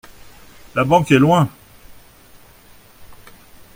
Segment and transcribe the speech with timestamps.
[0.73, 1.47] La banque est loin?